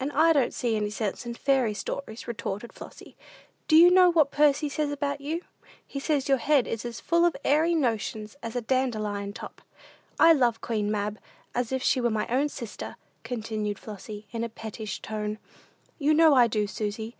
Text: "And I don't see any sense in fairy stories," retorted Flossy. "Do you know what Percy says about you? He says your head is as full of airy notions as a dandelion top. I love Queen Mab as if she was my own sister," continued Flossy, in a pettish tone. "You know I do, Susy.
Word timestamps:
"And 0.00 0.10
I 0.12 0.32
don't 0.32 0.54
see 0.54 0.76
any 0.76 0.88
sense 0.88 1.26
in 1.26 1.34
fairy 1.34 1.74
stories," 1.74 2.26
retorted 2.26 2.72
Flossy. 2.72 3.16
"Do 3.66 3.76
you 3.76 3.90
know 3.90 4.10
what 4.10 4.30
Percy 4.30 4.70
says 4.70 4.90
about 4.90 5.20
you? 5.20 5.42
He 5.86 6.00
says 6.00 6.26
your 6.26 6.38
head 6.38 6.66
is 6.66 6.86
as 6.86 7.00
full 7.02 7.26
of 7.26 7.36
airy 7.44 7.74
notions 7.74 8.34
as 8.42 8.56
a 8.56 8.62
dandelion 8.62 9.34
top. 9.34 9.60
I 10.18 10.32
love 10.32 10.62
Queen 10.62 10.90
Mab 10.90 11.18
as 11.54 11.70
if 11.70 11.82
she 11.82 12.00
was 12.00 12.12
my 12.14 12.26
own 12.28 12.48
sister," 12.48 12.96
continued 13.24 13.78
Flossy, 13.78 14.26
in 14.30 14.42
a 14.42 14.48
pettish 14.48 15.02
tone. 15.02 15.36
"You 15.98 16.14
know 16.14 16.32
I 16.34 16.46
do, 16.46 16.66
Susy. 16.66 17.14